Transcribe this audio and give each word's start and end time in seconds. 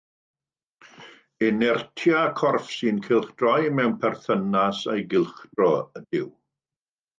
Inertia 1.49 2.23
corff 2.39 2.73
sy'n 2.77 3.03
cylchdroi 3.09 3.69
mewn 3.81 3.95
perthynas 4.07 4.83
â'i 4.95 5.07
gylchdro 5.15 5.71
ydyw. 6.03 6.29